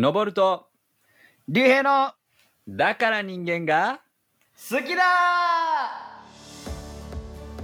[0.00, 0.68] 登ると、
[1.48, 2.12] 竜兵の
[2.68, 3.98] だから人間が、
[4.70, 5.02] 好きだ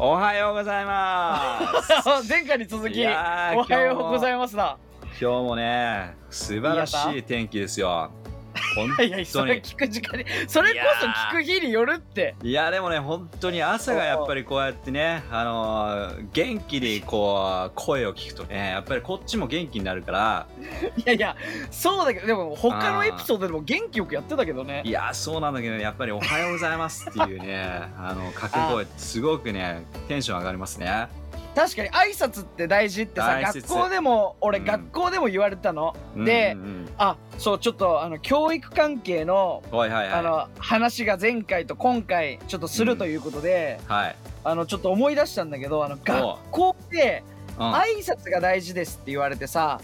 [0.00, 1.92] おはようございます。
[1.92, 3.54] ー 前回に続きおは
[3.86, 4.76] ようございますだ
[5.10, 8.10] 今日もね、素晴らしい天気ですよ。
[8.74, 9.52] 本いやいやそ当に。
[9.52, 12.34] れ聞く時間にそれこそ聞く日によるって。
[12.42, 20.46] いやでもね本当に朝がやっぱりこうやってねあのー元気にこう声を聞くとねやっぱりこっちも元気になるから。
[20.96, 21.36] いやいや
[21.70, 24.82] そうだけどでも他のエピソードでも元気よくやってたけどね。
[24.84, 27.64] いやそうなんだけどやっぱり「おはようございます」っていうね
[27.98, 31.08] あの掛け声ってすごくねテンション上がりますね
[31.54, 34.64] 確かに挨拶って大事ってさ学校でも俺、うん。
[34.64, 35.94] 学校でも言われたの。
[36.16, 36.88] でうんうん。
[36.98, 40.12] あそうちょっとあの教育関係のうんはいはいはい。
[40.14, 47.22] あの話が前回と今回ちょっとするということで、はい、あのちょっと思い出したんだけどあの学校で
[47.58, 47.70] うん。
[47.70, 49.80] は挨拶が大事ですって言われてさ、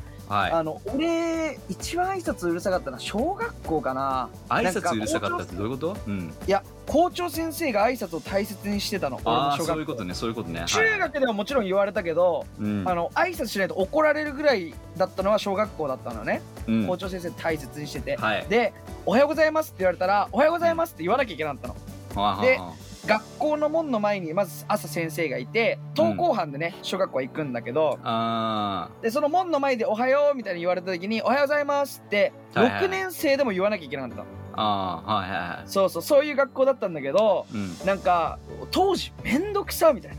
[0.48, 4.28] い、あの俺一番挨拶うるさかったのは小学校かな。
[4.48, 9.72] 挨拶うるさかったってどういうこと、うん、いや校長先生が挨拶を大切にしてたの俺ああの小学校。
[9.72, 10.64] そういうことねそういうことね。
[10.66, 12.84] 中学ではもちろん言われたけど、うん。
[12.88, 16.87] あの挨拶しないと怒られるぐらいだったのは小学校だったのね、うん。
[16.87, 18.46] 校長先生大切にしてて、はい。
[18.48, 18.72] で
[19.06, 21.74] 「おはようございます」って言われたら「おはようございます」って言わなきゃいけなかっ
[22.15, 22.40] たの。
[22.40, 22.60] で
[23.06, 35.68] 学校の門の前にまず朝先生がいて登校班でね、小学校は行くんだけどあでその門の前で「おはよう」みたいに言われた時に「おはようございます」ってはいはい6年生でも言わなきゃいけなかったの、ーあーはいはいはい。
[35.68, 37.76] そうそうそういう学校だったんだけどうん。
[37.87, 38.38] なんか
[38.71, 40.16] 当時めんどくさみたいな。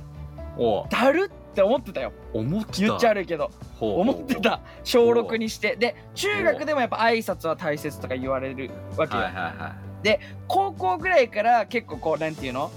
[0.57, 0.87] お。
[0.89, 2.13] だるって思ってたよ。
[2.33, 2.79] 思ってた。
[2.79, 3.51] 言っちゃ悪いけど。
[3.79, 4.61] 思ってた。
[4.83, 5.75] 小6にして。
[5.75, 9.90] で中学でもやっぱ挨拶は大切とか言われるわけよ、はいはいはい
[10.47, 12.71] 高校ぐらいから結構こうなんていうの？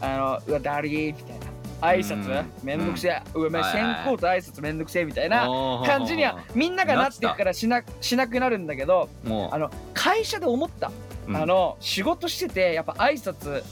[0.00, 1.44] あのうわだりーみたいな。
[1.80, 2.40] 挨拶？
[2.40, 2.52] うん。
[2.62, 5.46] めんどくせえ、うわめはいはい先行と挨拶めんどくせえみたいな
[5.86, 9.54] 感じにはみんながなっていくからしなしなくなるんだけどもう。
[9.54, 10.90] あの会社で思った、
[11.26, 11.36] うん。
[11.36, 13.62] あの仕事しててやっぱ挨拶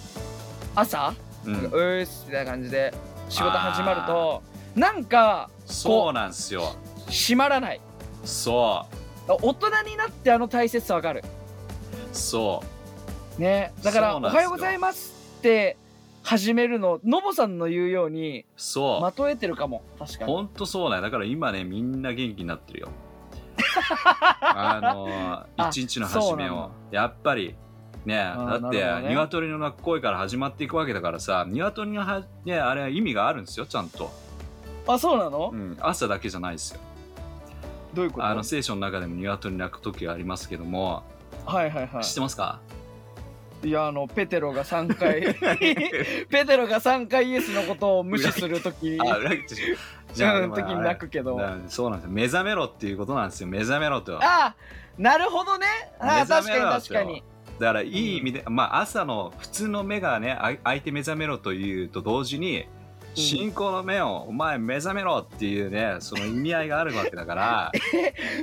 [0.74, 2.92] 朝「ううんーす」みたいな感じで
[3.28, 4.42] 仕事始まると
[4.74, 6.74] なんかそうなんすよ。
[7.08, 7.80] 閉まらない。
[8.24, 8.86] そ
[9.26, 11.22] 大人になってあの大切さわかる。
[11.24, 12.66] うそう
[13.38, 13.72] ね。
[13.82, 15.76] だから「おはようございます」って
[16.22, 19.82] 始めるののぼさんの言うようにそう、まとえてるかも。
[19.98, 20.32] 確かに。
[20.32, 22.88] ほんとそうねだから今ねみんな元気になってるよ。
[24.40, 26.70] あの一日の始めを。
[26.90, 27.54] やっぱり
[28.04, 29.08] ねだって、ね。
[29.08, 34.10] 鶏の鳴く声から始まっていくわけだからさ鶏のはねあれは意味があるんですよちゃんと、
[34.86, 36.80] あそうなの、うん、朝だけじゃないですよ。
[37.94, 38.26] どういうこと？
[38.26, 41.02] あの聖書の中でも鶏鳴く時がありますけども、
[41.46, 42.60] はいはいは知ってますか？
[43.62, 45.34] いいやあのペテロが3回
[46.28, 49.56] ペテロが3回イエスのことを無視するときあ裏口
[50.12, 51.40] じゃあうん時に泣くけど。
[51.68, 52.12] そうなんですよ。
[52.12, 53.48] 目覚めろっていうことなんですよ。
[53.48, 54.54] 目覚めろとあ
[54.98, 55.66] なるほどね。
[55.98, 57.24] あ確かに確かに。
[57.58, 62.66] だからいい意味で、まあ朝の普通の目がねあ開いて目覚めろというと同時に
[63.14, 67.72] 信仰の目をお前目覚めろっていうねその意味合いがあるわけだから。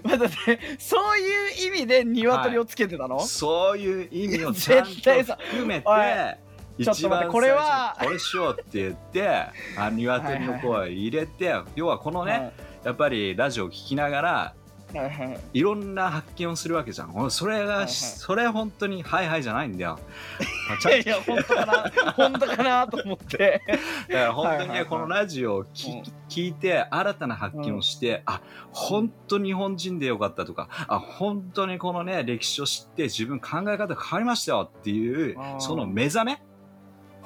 [0.03, 5.87] まあだってそういう意味で鶏をつけてたの、そういう意味をちゃんと含めて
[6.77, 7.97] 一番これは。
[7.99, 9.29] これしようって言って
[9.77, 12.53] あ鶏の声入れて要はこのね、
[12.83, 14.53] やっぱりラジオを聞きながら
[14.93, 15.27] はいはい。
[15.27, 17.15] はいいろんな発見をするわけじゃん。
[17.15, 17.87] 俺それが、はいはい。
[17.89, 19.99] それ本当にはいはいじゃないんだよ。
[20.69, 23.61] まあちいゃいや本当かな本当かなと思って。
[24.09, 24.85] だから本当にね、はいはいはい。
[24.87, 26.03] このラジオを聞,、うん。
[26.29, 28.41] 聞いて新たな発見をして、あ
[28.71, 36.41] 本当日本人でよかったとかあ本当にこのね歴史を知って自分考え方変わりましたよっていうその目覚め？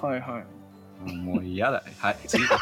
[0.01, 0.45] はいはい。
[1.05, 1.83] うんもう嫌だ。
[1.99, 2.43] はい次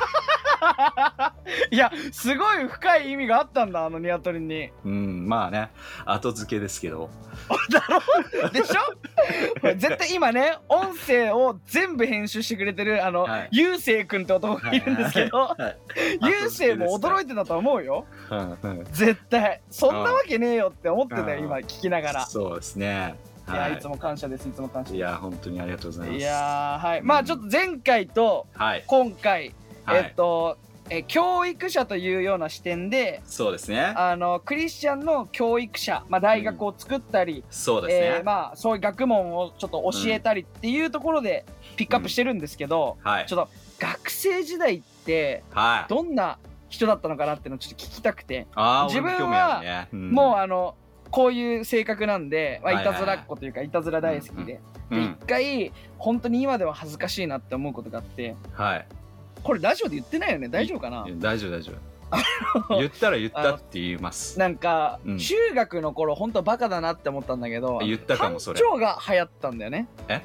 [1.71, 4.71] いやすごい深い意味があったんだあの鶏に。
[4.85, 5.71] うんまあね。
[6.05, 7.09] 後付けですけど。
[7.71, 7.83] だ
[8.43, 8.49] ろ？
[8.49, 9.75] でしょ？
[9.75, 13.49] 絶対今ね音声を全部編集してくれてるあの、はい。
[13.51, 15.77] ゆうせいくんって男がいるんですけど、はい。
[16.21, 18.05] ゆうせいも驚いいてたと思うよ。
[18.91, 19.61] 絶対。
[19.69, 21.45] そんなわけねえよって思ってたようん。
[21.45, 22.25] 今聞きながら。
[22.25, 23.15] そうですね。
[23.47, 23.53] い。
[23.53, 26.19] やはいつも感謝ですいつも感謝いや本当にありがとうございます。
[26.19, 27.01] いやーはい。
[27.01, 29.53] まあちょっと前回とはい、今回、
[29.85, 30.57] はい、えっと
[30.91, 33.81] え教育者というような視点でそうですね。
[33.95, 41.45] あのクリスチャンの教育者、まあ、大学を作ったり、そうですね、えーまあそういう学問をちょっと教えたりっていうところで
[41.77, 43.25] ピックアップしてるんですけど、はい。
[43.25, 43.49] ちょっと
[43.79, 45.89] 学生時代ってはい。
[45.89, 49.61] どんな人だったのかなっていうのをちょっと聞きたくて、あー自分は
[49.93, 50.75] 俺もうあの
[51.09, 52.95] こういう性格なんで、まあ、はいはいはい。
[52.95, 58.35] いたずらっ子というかいたずら大好きで一回本当に今では恥ずかしいなって思うことがあって。
[58.51, 58.85] はい
[59.43, 60.49] これラジオで言ってないよね？
[60.49, 61.05] 大丈夫かな？
[61.19, 62.77] 大丈夫大丈夫。
[62.77, 64.37] 言ったら言ったって言います。
[64.37, 65.17] なんか、うん。
[65.17, 68.59] 中学の頃本当バカだなって思ったんだけど言ったかもそれ。
[68.59, 69.87] 館長が流行ったんだよね。
[70.09, 70.21] え？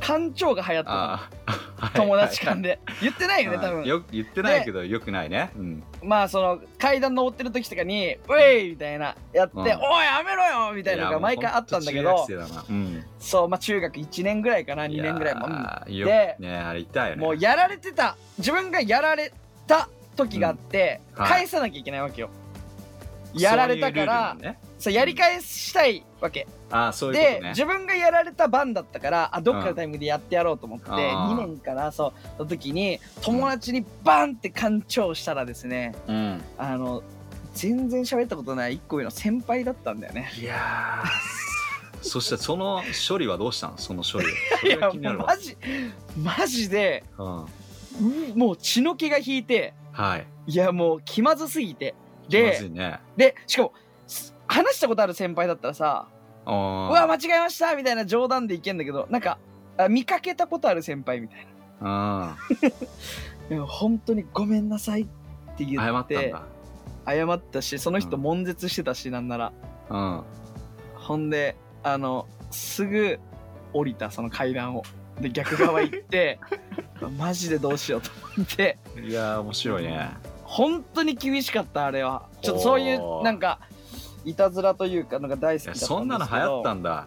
[0.00, 0.96] 館長が流行ったの。
[0.96, 1.63] ああ
[1.94, 2.78] 友達間で。
[3.02, 3.84] 言ってないよね多分。
[3.84, 5.50] よ言ってないけどよくないね。
[5.56, 5.82] うん。
[6.02, 9.64] まあその階段登ってる時とかに「ウェイ!」みたいなやって「うん。
[9.64, 12.26] おいやめろよ!」みたいなのが毎回あったんだけど
[13.18, 15.46] そうまあ中学1年ぐらいかな2年ぐらいも。
[15.46, 15.98] うんやー。
[15.98, 17.22] よでねあれ痛いよね。
[17.22, 19.32] もうやられてた自分がやられ
[19.66, 21.22] た時があって、うん。
[21.22, 21.30] はい。
[21.30, 22.30] 返さなきゃいけないわけよ。
[23.34, 26.46] やられたからねそうやり返したいわけ。
[26.70, 27.40] ああそういうことね。
[27.40, 31.32] で自分がやられた番だったからあどっかのタイミングでやってやろうと思って、あー。
[31.32, 36.42] 2年かなそうの時に友達にバンって干潮したらですねうん。
[36.58, 37.02] あの
[37.54, 40.30] 全然喋ったことない1個上の先輩だったんだよね。
[40.38, 43.78] いやー そしてその処理はどうしたの？
[43.78, 44.26] その処理。
[44.68, 45.56] いやマジ
[46.22, 47.44] マジでうん。
[47.44, 47.46] う
[48.34, 50.26] もう血の気が引いてはい。
[50.46, 51.94] いやもう気まずすぎて。
[52.28, 52.98] 気までずいね。
[53.16, 53.83] でしかもす
[54.46, 56.06] 話したことある先輩だったらさ
[56.46, 56.52] 「あ
[56.90, 59.38] うわ間違えました」みたいな冗談でいけんだけどなんか
[59.76, 61.46] あ見かけたことある先輩みたい
[61.80, 62.36] あ
[63.50, 65.06] な 本当にごめんなさいっ
[65.56, 66.42] て言謝っってたんだ。
[67.06, 68.22] 謝ったしその人うん。
[68.22, 69.52] 悶絶してたしなんなら。
[69.90, 70.22] うん。
[70.94, 73.18] ほんであのすぐ
[73.72, 74.82] 降りたその階段を。
[75.20, 76.40] で逆側行って
[77.18, 78.78] マジでどうしようと思って。
[79.00, 80.10] いやー面白いね。
[80.42, 82.26] 本当に厳しかったあれは。
[82.40, 83.60] ちょっとそういうなんか
[84.24, 85.86] いたずらというかのが大好きだったんですけど。
[85.86, 87.06] そんなの流行ったんだ。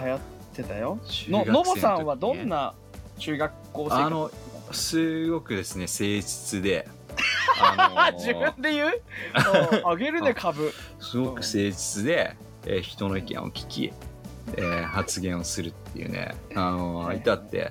[0.00, 0.20] 流行っ
[0.54, 0.98] てたよ。
[1.02, 2.74] の時ののぼさんはどんねな
[3.18, 4.30] 中学校生活あの
[4.72, 6.88] すごくですね誠実で。
[7.60, 8.88] あのー自分で言う？
[9.82, 10.72] うんあげるね株。
[10.98, 12.36] すごく誠実で、
[12.66, 13.92] えー人の意見を聞き、
[14.56, 17.70] えー発言をするっていうね、あのーはいいたって。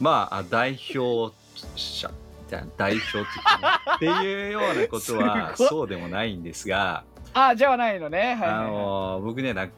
[0.00, 1.34] まあ代表
[1.74, 3.24] 者みたいな代表的
[3.60, 7.02] なっていうようなことは そうでもないんですが、
[7.34, 8.18] あじゃないのね。
[8.18, 8.70] はいはい、あはい。
[8.72, 9.68] のー僕ねな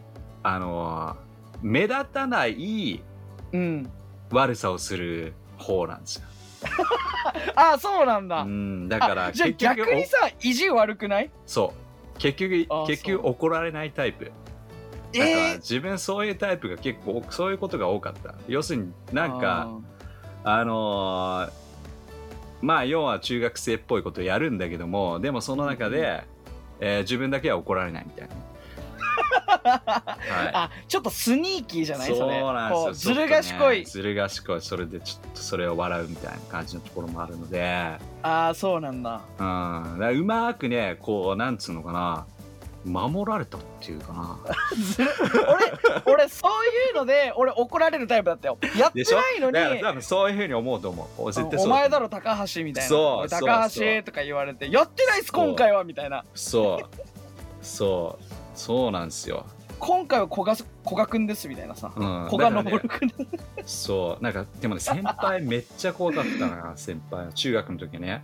[0.42, 1.16] あのー
[1.62, 3.02] 目立たない
[3.52, 3.90] うん。
[4.30, 6.22] 悪さをする方なんですよ。
[7.56, 11.30] あそうなんだ、うん、だからあじゃあ逆にさ意地悪くない？
[11.46, 11.72] そ
[12.16, 12.18] う。
[12.18, 14.26] 結局あ結局怒られないタイプ。
[14.26, 14.34] だか
[15.18, 18.34] らえー自分そういうタイプが結構そういうことが多かった。
[18.46, 19.68] 要するになんか
[20.44, 21.52] あのー
[22.62, 26.24] まあ要は中学生っぽいことをやるんだけどもでもその中で、
[26.80, 28.34] えー自分だけは怒られないみたいな、
[29.70, 30.16] は
[30.54, 32.08] あちょっとスニーキーじゃい、ない？
[32.08, 33.14] そそうれなんですよ。
[33.14, 34.60] ずる賢い、ずる賢い。
[34.60, 39.20] それでちょっとそれを笑うみたいな感じのところもあるので、ああそうなんだ。
[39.38, 42.26] うん、だうまくねこうなんつうのかな
[42.84, 44.38] 守られたっていうかな。
[46.06, 48.58] 俺俺そういうので俺怒られるタイプだったよ。
[48.76, 49.80] やってないのに。
[49.80, 51.22] 多分そういうふうに思うと思う。
[51.22, 52.88] お絶対そうお前だろ高橋みたいな。
[52.88, 56.24] そう高橋とか言われてやってないっす今回はみたいな。
[56.34, 57.64] そう。
[57.64, 58.24] そう。
[58.54, 59.46] そうなんですよ。
[59.78, 61.92] 今回は古賀古賀くんですみたいなさ。
[61.96, 62.28] うん。
[62.30, 63.12] 古賀昇くん
[63.64, 64.22] そう。
[64.22, 68.22] なんかでもね先輩めっちゃ怖かったな 先輩中学の時ね。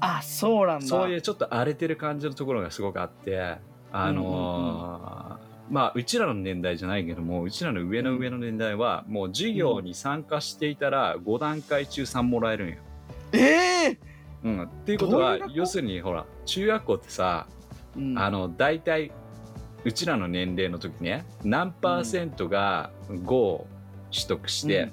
[0.00, 0.86] あそうなんだ。
[0.86, 3.56] そういうちょっと荒れてる感じのところがすごくあって
[3.96, 12.76] あのーまあうちらの年代じゃないけどもうちらの上の上の年代はもう授業に参加していたら5段階中3もらえるんよ。
[13.32, 13.38] え
[13.92, 13.98] え
[14.44, 17.46] うん、っていうことは要するにほら中学校ってさ
[17.96, 18.18] うん。
[18.18, 19.10] あの大体
[19.84, 23.66] うちらの年齢の時ね何パーセントが5を
[24.10, 24.90] 取得して、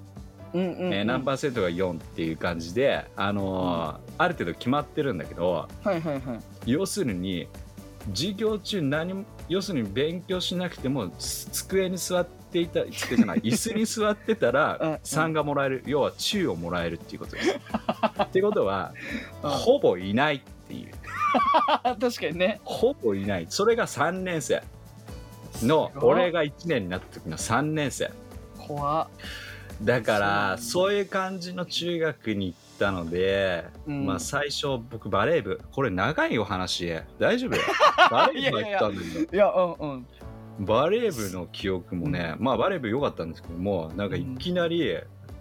[0.54, 6.40] 何パーセントが4っていう感じで、あのーある程度決まってるんだけどはいはいはい。
[6.66, 7.48] 要するに
[8.10, 14.94] 授業中何も要するに勉強しなくてもつ机に座っていた机じゃない 椅子に座ってたうんらうん。
[14.96, 15.84] 3がもらえる。
[15.86, 17.52] 要は中をもらえるっていうことです。
[18.22, 18.94] ってことは
[19.44, 19.50] うん。
[19.52, 20.92] ほぼいないっていう。
[21.84, 22.60] 確かにね。
[22.64, 23.46] ほぼいない。
[23.50, 24.64] それが3年生。
[25.64, 28.12] の俺が1年になった時の3年生。
[28.58, 29.08] 怖っ。
[29.84, 34.06] だからそそういう感じの中学に行ったので、うん。
[34.08, 37.52] まあ最初僕バレー部これ長いお話大丈夫
[38.10, 39.36] バレー部入ったんだけど。
[39.36, 40.08] いやうんうん。
[40.60, 44.98] バレー部の記憶もね、まあバレー部良かったんですけどもなんかいきなり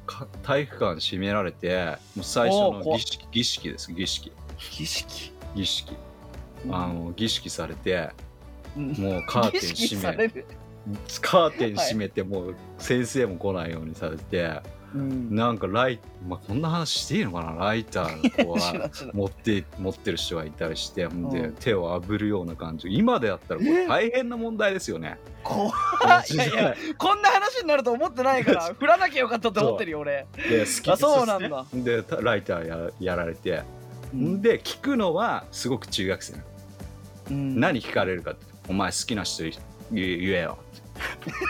[0.06, 4.32] か体育館閉められてもう最初の儀式儀式です儀式。
[4.58, 5.32] 儀式？
[5.54, 5.96] 儀式。
[6.70, 8.10] あの儀式されて
[8.76, 8.92] うん。
[8.92, 9.60] もうカーテン
[9.98, 10.44] 閉め
[11.20, 14.60] カーテン閉めてもう先生も来ないようにされて、
[14.94, 15.34] うん。
[15.34, 17.52] なんかライまあこんな話していいのかな？
[17.64, 21.54] ライターは 持って持ってる人がいたりしてほん。
[21.60, 22.88] 手を炙るような感じ。
[22.88, 25.18] 今でやったらこれ大変な問題ですよね。
[25.42, 26.36] 怖い。
[26.36, 30.26] やいや こんな話になると思ってないから 振らなきゃよかったって思ってるよ俺。
[30.36, 31.66] で好きあそうなんだ。
[31.72, 33.62] でたライターややられて。
[34.12, 34.42] うん。
[34.42, 36.34] で聞くのはすごく中学生
[37.30, 37.60] うん。
[37.60, 39.52] 何聞かれるかってお前好きな人言
[39.92, 40.58] 言えよ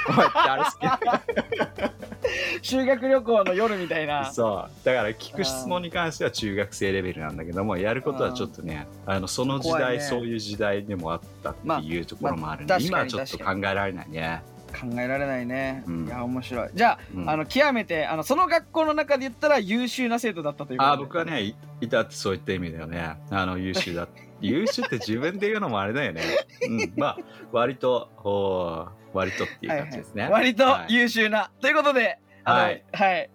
[0.09, 2.01] お前誰好き。
[2.63, 4.31] 修学旅行の夜みたいな。
[4.33, 4.85] そう。
[4.85, 10.01] だから聞く質問に関しては中学生レベルなんだけどもやることはちょっとねあのその時代、ね。
[10.01, 14.43] そういう時代でもあったっていうところもあるんで、まあ今は確かにちょっと考えられないね、
[14.73, 16.07] 考えられないね、うん。
[16.07, 16.69] いや面白い。
[16.75, 17.31] じゃあ,、うん。
[17.31, 23.17] あの極めてあのその学校の中で言ったら優秀な生徒だったというあ僕はねいいたってそういった意味だよね。
[23.31, 24.09] あの優秀だ。
[24.41, 26.23] 優秀って自分で言うのもあれだよね、
[26.67, 27.19] うん、まあ
[27.53, 30.95] 割とおー割とっていう感じですね、はいはい割とはい。
[30.95, 32.85] 優秀な、ということではい。
[32.93, 33.31] はい。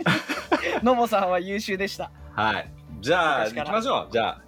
[0.82, 2.10] のぼさんは優秀でした。
[2.34, 2.72] はい。
[3.00, 4.12] じゃあ、行きましょう。
[4.12, 4.42] じゃあ、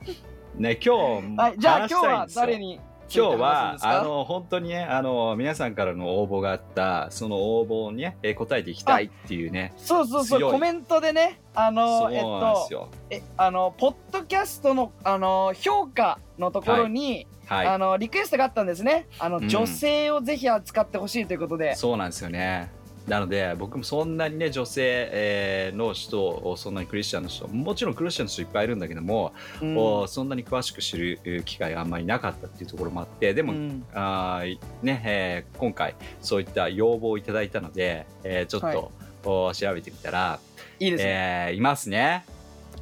[0.56, 1.54] ね、今日、はい。
[1.58, 2.80] じゃあ今日は誰に
[3.14, 9.72] 今日は、あの、本当にね、あの、皆さんからの応募があった、その応募にね、えー答えていきたいっていうね。
[9.76, 12.88] そうそうそうコメントでねあのえっと。
[13.10, 17.66] えあのポッドキャストのあの評価のところに、はい。
[17.66, 22.70] あのリクエストがあったんですねあの、うん女性をぜひ扱ってほしいということでそうなんですよね。
[23.06, 29.76] なので、僕もそんなにね、女性、えーの人を、そんなにクリスチャンの人、もちろんクリスチャンの人いっぱいいるんだけども、うん。
[29.76, 33.84] おそんなに詳しく知るえー機会があんまりなかったっていうところもあって、でも、うん。
[33.92, 38.78] あーねえー今回そういった要望をいただいたので、えーちょっと、はい。
[39.24, 40.38] お調べてみたら、
[40.80, 41.10] いいですね、
[41.50, 42.24] えーいますね、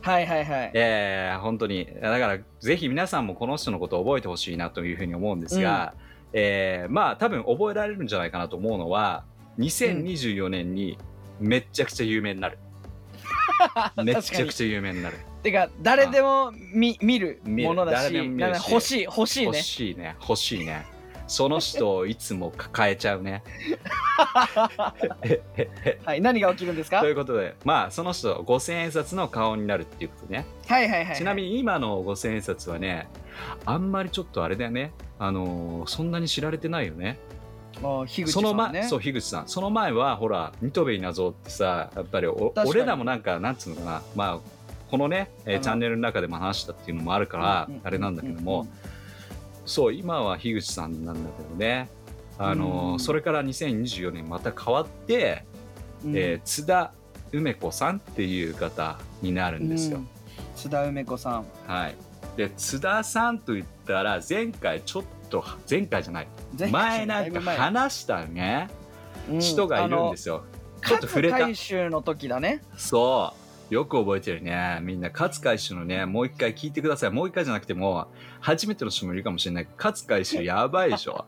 [0.03, 0.71] はいはいはい。
[0.75, 1.87] えー本当に。
[2.00, 5.95] だからぜひ皆さんもこの人のことを覚えてほしいなというふうに思うんですが、
[6.33, 9.25] えーまあ多分覚えられるんじゃないかなと思うのは
[9.61, 10.99] 2024年に
[11.38, 12.59] めっちゃくちゃ有名になる、
[14.02, 15.17] めっちゃくちゃ有名になる。
[15.43, 17.40] てか誰でも見見る。
[17.45, 20.17] ものだし欲しい欲しい欲ねしいね。
[20.21, 20.85] 欲しいね。
[21.26, 23.43] その人をいつも抱えちゃうね。
[26.05, 26.97] はい何が起きるんですか？
[26.97, 31.17] はいということでまあその人五千円札の顔になるっていうことね、はいはいはい。
[31.17, 33.07] ちなみに今の五千円札はね
[33.64, 34.93] あんまりちょっとあれだよね。
[35.19, 37.19] あのーそんなに知られてないよね
[38.27, 39.49] その前そう樋口さん。
[39.49, 44.03] その前はほらニトベイナゾってさやっぱり俺らもなんかなんつうのかな。
[44.15, 44.41] まあ
[44.91, 48.71] このね、えチャンネルの中でも話したっていうのもあるから、うんうんあれなんだけども、うんうん
[49.67, 51.89] そう今は樋口さんなんだけどね。
[52.39, 52.99] あのーうん。
[52.99, 55.45] それから2024年また変わって、
[56.05, 56.17] うん。
[56.17, 56.93] えー津田
[57.31, 59.99] 梅子さんっていう方になるんですよ。
[59.99, 60.09] うん。
[60.57, 61.45] 津田梅子さん。
[61.69, 61.95] はい、
[62.37, 68.69] で津田さんと言ったら前回ちょっと前回じゃない前前なんか話したね、
[69.38, 70.45] 人がいるんですよ。
[70.87, 71.38] ちょっと触れた。
[71.38, 72.62] 勝海舟の時だね。
[72.76, 73.33] そ
[73.71, 73.75] う。
[73.75, 74.80] よく覚えてるね。
[74.83, 77.11] みんな勝海舟のねもう一回聞いてください。
[77.11, 78.09] もう一回じゃなくても
[78.40, 81.25] 初めての人もいるかもしれないけど勝海舟 やばいでしょ。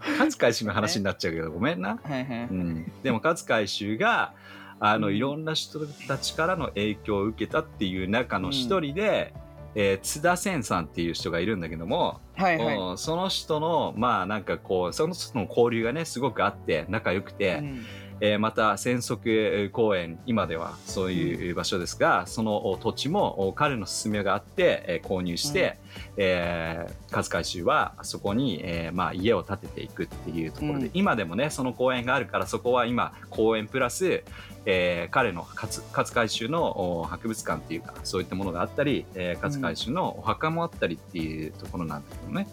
[0.00, 2.48] 勝海舟の話になっちゃうけど ごめんな、はいはい。
[2.50, 4.34] うん、でも勝海舟が
[4.78, 5.16] あのうん。
[5.16, 9.34] いろんな人たちからの影響を受けたっていう中の一人で、
[9.74, 12.76] えー津田千さんっていう人がいるんだけども、はいはい。
[12.76, 17.84] うんその人のまあなんかこうその人の交流がねすごくあって仲良くて、うん
[18.20, 25.78] えーまた千足公園今ではそういう場所ですが、そのお土地もお彼の勧めがあって、えー購入して、
[26.16, 30.90] えー勝海舟はそこに、えーまあ、家を建てていくっていうところで、うん。
[30.94, 34.24] 今でもねその公園があるからそこは今公園プラス、
[34.66, 42.48] えー彼の勝勝海舟のお博物館っていうかそういったものがあったり、えー勝海舟のお墓もあったりっていうところなんだけどね、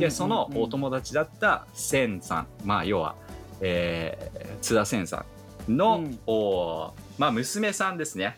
[0.00, 3.16] でそのお友達だった千さんまあ要は、
[3.60, 5.24] えー津田千さ
[5.68, 6.18] んの、うん。
[6.26, 8.36] おまあ娘さんですね、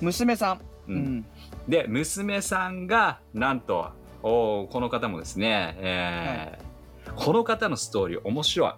[0.00, 0.56] 娘さん。
[0.56, 0.98] ううん。
[1.18, 1.26] ん
[1.68, 3.90] で娘さんがなんと
[4.22, 6.72] おこの方もですね、えー
[7.14, 8.72] この方のストーリー面白い。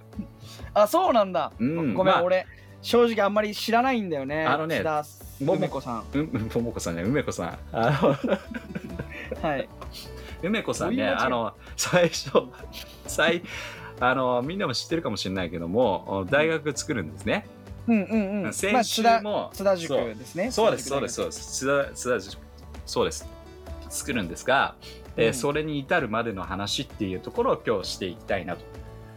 [0.72, 1.52] あそうなんだ。
[1.58, 1.76] うん。
[1.76, 2.46] まあごめん俺
[2.82, 4.82] 正直あんまり知らないんだよねあのね
[5.40, 6.04] 梅子さん。
[6.12, 7.58] うんももこさんね梅子さん。
[7.72, 7.90] あ
[9.42, 9.68] のはい。
[10.42, 12.30] 梅子さんねあの最初
[13.06, 13.42] 最
[14.00, 17.46] あのみんなも知ってるかもしれないけども大学作るんですね、
[17.86, 18.52] うんうんうん。
[18.52, 20.50] 先週も、津田塾ですね。
[20.50, 20.70] そう。
[20.70, 20.78] で。
[20.78, 21.52] すそうです津そうです。
[21.52, 22.42] 津田津田塾。
[22.86, 23.28] そうです。
[23.90, 24.74] 作るんですが、
[25.16, 25.34] えーうん。
[25.34, 28.64] それに至るまでの話っていうところを今日していきたいなと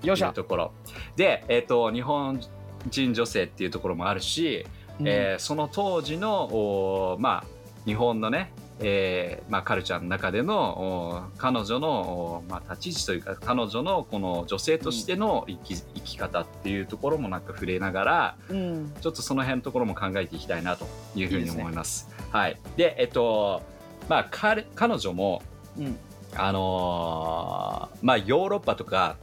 [0.08, 0.72] いうところ。
[1.16, 2.42] で、えー、と日本
[2.90, 4.66] 人女性っていうところもあるし、
[5.00, 7.57] えーその当時のおーまあ
[7.88, 18.94] 日本のねえーまあ、カルチャーの中でのお彼女の、おまあ、立ち位置というか彼女のこの女性としての生き,、生き方っていうところもなんか触れながらうん。
[19.02, 21.58] ちょっとその辺のところも考えていきたいなというふうにいいです。
[21.58, 22.08] ね思います。
[22.30, 23.64] はい、でえっと
[24.08, 25.42] まあ彼彼女も
[25.78, 25.98] うん。
[26.36, 29.18] あのーまあヨーロッパとか、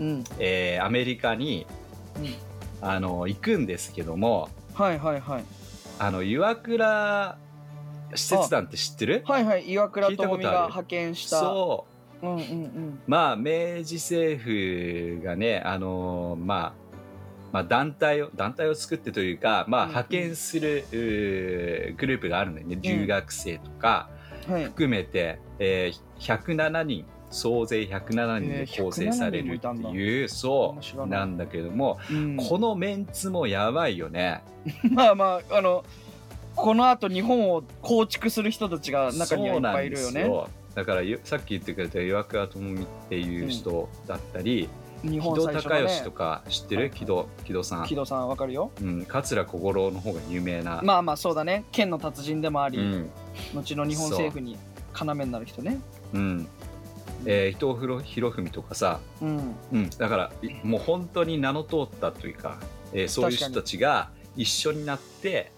[0.00, 0.24] うん。
[0.40, 1.64] えーアメリカに、
[2.18, 2.34] うん。
[2.80, 5.44] あの行くんですけどもはいはいはい。
[6.00, 7.38] あの岩倉
[8.14, 9.22] 使節団って知ってる？
[9.26, 11.40] はいはい岩倉智美が派遣した。
[11.40, 11.86] そ
[12.22, 12.26] う。
[12.26, 12.98] うんうんうん。
[13.06, 16.86] まあ明治政府がねあのーまあ
[17.52, 22.76] まあ、団体を団体を作ってというか、まあ、うん派遣する、うーグループがあるんだよね。
[22.82, 24.08] 留学生とか
[24.48, 24.64] はい。
[24.64, 31.18] 含めて、えー107人総勢107人で構成されるってえー107人もいいう、そ面白いうな。
[31.18, 32.36] なんだけども、うん。
[32.36, 34.42] このメンツもやばいよね。
[34.90, 35.84] まあまああの
[36.56, 40.28] このあと日本を構築する人たちが中にはいっぱいいるよね。
[40.74, 44.68] だからゆさっき言ってくれた岩倉智美っていう人だったり、
[45.02, 47.86] 木日本戸最初のね孝允とか知ってはいる木戸木戸さん。
[47.86, 48.70] 木、戸さんわかるよ。
[48.80, 51.64] うん、桂小五郎の方が有名な、まあまあそうだね。
[51.72, 53.10] 剣の達人でもあり、うん。
[53.54, 54.56] 後の日本政府に
[54.98, 55.78] 要になる人ね。
[56.12, 56.18] う。
[56.18, 56.48] ん。
[57.24, 59.56] えー、伊藤博博文とかさ、うん。
[59.72, 62.58] うん、だからいもう本当に名の通ったというか、
[62.92, 65.52] えーそういう人たちが一緒になって、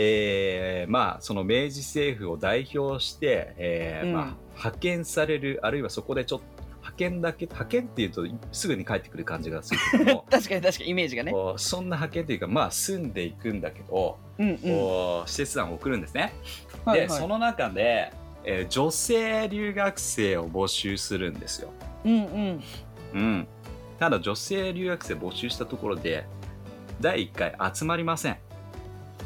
[0.00, 4.12] えーまあその明治政府を代表して、えーうん。
[4.14, 10.24] まあ、派遣されるあるいはそこでちょっと派遣だけ派遣っていうとすぐに帰ってくる感じがするけども。
[10.30, 11.32] 確かに確かにイメージがね。
[11.56, 14.56] そんな派遣というかまあ住んでいくんだけど、うんうん。
[15.26, 16.32] 施設団を送るんですね。
[16.84, 17.08] はいはい。
[17.08, 18.12] でその中で、
[18.44, 21.70] えー女性留学生を募集するんですよ。
[22.04, 22.62] うんうん。
[23.14, 23.48] うん、
[23.98, 26.24] ただ女性留学生募集したところで
[27.00, 28.38] 第1回集まりません。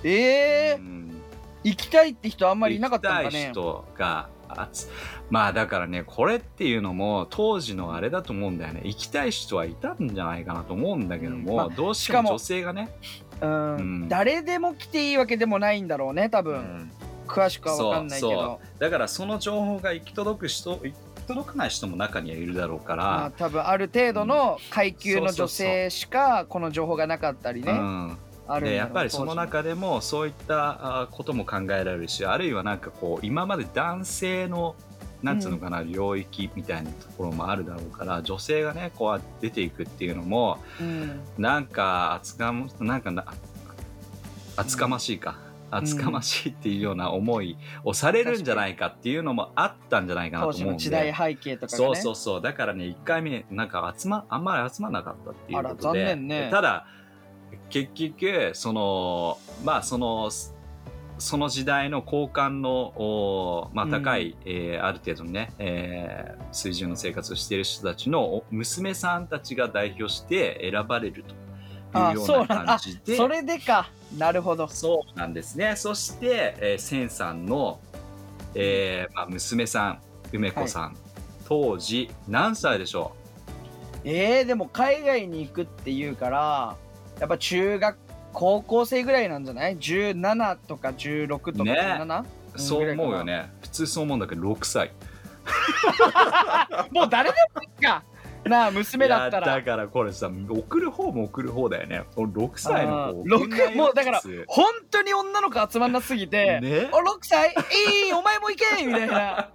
[0.04, 1.22] ええうん。
[1.64, 4.28] 行きたいって人あんまりいなかったん行きたいだね人が
[4.72, 4.86] 集
[5.30, 8.82] まあだからねこれっていうのも当時のあれだと思うんだよね。
[8.84, 12.90] 行きたい人はいたんじゃないかなと思うんだけども、うんまあどうしてもも女性がね、
[13.40, 14.08] うん、うん。
[14.08, 16.92] 誰でも来ていいわけでもないんだろうね多分、うん。
[17.26, 18.60] 詳しくは分かんないけど。
[18.78, 20.94] だからその情報が行き届く人行き
[21.26, 28.18] 届かない人も中にはいるだろうから、まあ多分ある程度の階級の女性しかこの情報がなかったりね、うん、
[28.60, 34.74] でやっぱりその中でもそういったあことも考えられるしあるいはなんかこう今まで男性の
[35.22, 41.20] なんつうのかな、領域みたいなところもあるだろうから女性がねこう出ていくっていうのもうん。
[41.38, 43.24] なんか厚かまなんかな
[44.56, 45.38] 厚かましいか、
[45.70, 50.82] 厚かましいっていうような思いをされるんじゃないかっていうのもあったんじゃないかな当と思うんで。
[50.82, 51.84] 時代背景とかがね。
[51.84, 52.42] そうそうそう。
[52.42, 56.16] だからね1回目なんか集まあんまり集まらなかったっていうことで。
[56.16, 56.48] ね。
[56.50, 56.86] ただ
[57.70, 60.30] 結局そのまあその
[61.18, 71.24] その時代の交換の、おまあ、高い、えーある程度のね、えー水準の生活をしている人たちのお娘さんたちが代表して選ばれる
[71.92, 73.16] というような感じで。
[73.16, 73.90] それでか。
[74.18, 74.68] なるほど。
[74.68, 75.76] そうなんですね。
[75.76, 77.80] そして、えー、千さんの、
[78.54, 80.96] えーまあ、娘さん、梅子さん、
[81.48, 83.12] 当時何歳でしょ
[84.04, 86.76] えー、でも海外に行くっていうから
[87.20, 87.96] やっぱ中学
[88.32, 92.22] 高校生ぐらいなんじゃない ?17 とか16とかね 17?
[92.22, 93.50] うそう思うよね。
[93.62, 94.92] 普通そう思うんだけど、6歳。
[96.92, 98.04] もう誰でもいいか
[98.44, 102.04] なあ娘だったらだからこれさ、送る方も送る方だよね。
[102.14, 107.50] この6歳の子あー送んないよ六もうだから本当に女の子集まんなすぎて、ねお6歳？
[108.06, 109.48] いいお前も行けみたいな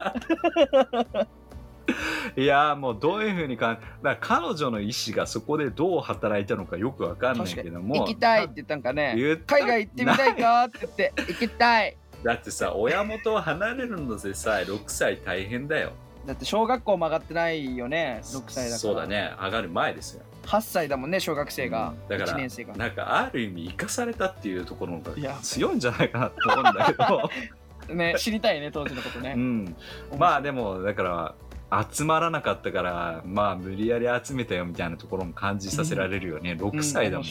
[2.36, 7.95] いやーもうどういうふうにかんだから彼女の意思がそこでどう働いたのかよくわかんないけども。
[7.95, 9.15] 行きたいって言ったんかね。
[9.47, 11.97] 海外行ってみたいかって言って 行きたい。
[12.23, 15.91] だってさ親元を離れるのでさ6歳大変だよ。
[16.26, 18.19] だって小学校も上がってないよね。
[18.23, 18.78] 6歳だから。
[18.80, 19.34] そうだね。
[19.39, 20.23] 上がる前ですよ。
[20.47, 22.73] 8歳だもんね小学生が、だから1年生が。
[22.76, 27.30] なんかある意味生かされたっていうところが強いんじゃないかなと思うんだけど、
[27.93, 29.76] ね知りたいね当時のことね、うん、
[30.17, 31.36] まあでもだから
[31.91, 37.27] 集まらなかったからまあ無理やり集めたよみたいなところも感じさせられるよね、6歳だもん、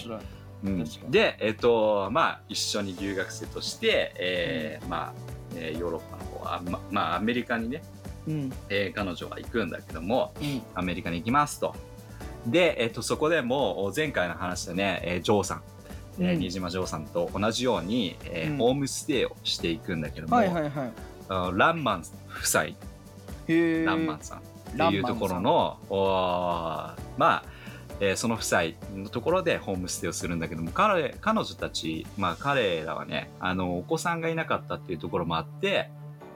[0.64, 0.84] うん。
[0.84, 1.12] 確かに。
[1.12, 5.12] でえっ、とまあ一緒に留学生として、えーまあ、
[5.54, 7.82] えーヨーロッパの方はままあアメリカにね、
[8.28, 8.52] うん。
[8.68, 10.62] えー彼女は行くんだけどもうん。
[10.74, 11.74] アメリカに行きますと。
[12.46, 15.62] で、えっとそこでも前回の話でね、えージョーさん、
[16.20, 16.40] えーうん。
[16.40, 18.58] 新島ジョーさんと同じように、えーうん。
[18.58, 20.92] ホームステイをしていくんだけども、はいはいはい。
[21.58, 22.64] ランマン夫妻
[23.48, 25.78] ランマンさんっていうところの
[27.16, 27.44] まあ、
[28.00, 28.62] えーその夫妻
[28.94, 35.88] のところでホームステイをするんだけども彼彼女たち、まあ、彼らはねあのお子さんがいなかったっていうところもあって、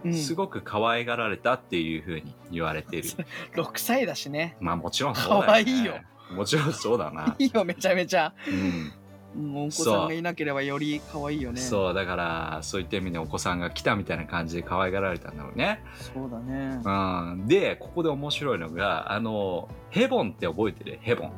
[0.05, 3.11] うん、すごく可愛がられたっていうふうに言われている。
[3.55, 4.57] 6歳だしね。
[4.61, 6.01] まあもちろんそうだよ、ね、可愛いよ。
[6.33, 8.33] もちろんそうだな、 いいよめちゃめちゃ。
[8.49, 8.93] うん
[9.35, 9.67] もう。
[9.67, 16.81] お子さんがいなければより可愛いよねそうだからそういった意味でお子さんが来たみたいな感じで可愛がられたんだろうね、そうだね。
[16.85, 20.99] うん、でここで面白いのがあのヘボンって覚えてる？
[21.01, 21.33] ヘボン。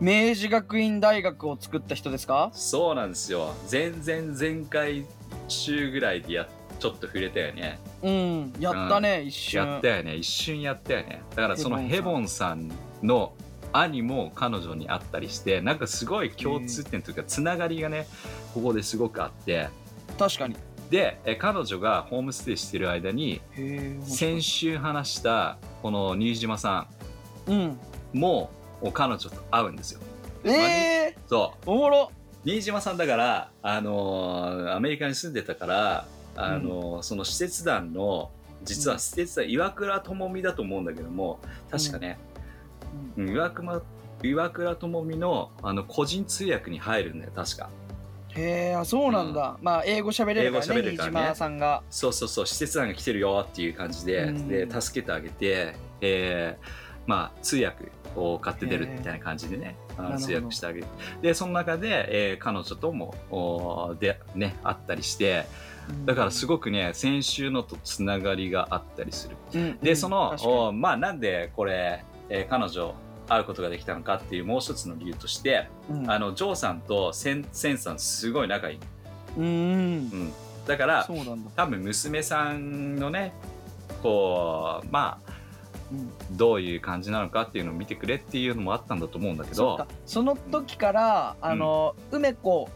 [0.00, 2.50] 明治学院大学を作った人ですか？
[2.52, 3.54] そうなんですよ。
[3.70, 5.04] 前々前回
[5.48, 7.80] 週ぐらいでやっちょっと触れたよね。
[8.02, 9.66] うんやったね、一瞬。
[9.66, 10.14] やったよね。
[10.14, 11.22] 一瞬やったよね。
[11.34, 12.70] だからそのヘボンさん
[13.02, 13.32] の
[13.72, 18.06] 兄も彼女に会ったりしてなんかすごい共通点というかつながりがね
[18.54, 19.68] ここですごくあって。
[20.18, 20.56] 確かに。
[20.90, 23.42] でえ彼女がホームステイしてる間に
[24.04, 26.88] 先週話したこの新島さ
[27.46, 27.58] うん。
[27.66, 27.78] ん
[28.14, 28.50] も
[28.94, 30.00] 彼女と会うんですよ。
[30.44, 31.70] ええそう。
[31.70, 32.10] おもろ。
[32.44, 38.30] 新島さんだから、あのーアメリカに住んでたから、あのーその施設団の
[38.64, 42.18] 実は施設団、岩倉智美だと思うんだけども確かね、
[43.16, 43.28] うん。
[43.30, 43.82] 岩倉
[44.22, 47.70] 岩倉智美のあの個人通訳に入るんだよ確か。
[48.30, 51.18] へえあそうなんだ、まあ英語喋れるからねれるからね。
[51.18, 51.82] 新島さんが。
[51.90, 54.48] そうそうそう施設団が来てるよっていう感じで,、うん。
[54.48, 59.76] で助けてあげて、えーまあ通訳を買って出るみたいな感じでね
[60.18, 60.86] 通訳してあげる
[61.22, 65.46] でその中で、えー彼女ともおでね会ったりして
[66.04, 69.36] だからすごくね先週のとつながりがあったりする。
[69.54, 72.94] うんでその、まあなんでこれ、えー彼女
[73.28, 76.10] 会うことができたのかっていうもう一つの理由として、うん。
[76.10, 78.78] あのジョーさんとセンセンさんすごい仲いい、
[79.36, 80.32] うんうん、
[80.66, 81.08] だからだ、
[81.54, 83.34] 多分娘さんのね
[84.02, 85.38] こうまあ
[85.90, 89.86] うん、どういう感じなのかっていうのを見てくれっていうのもあったんだと思うんだけど。
[90.04, 92.68] その時からあの、梅子